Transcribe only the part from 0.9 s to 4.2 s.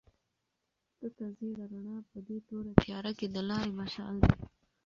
تته زېړه رڼا په دې توره تیاره کې د لارې مشال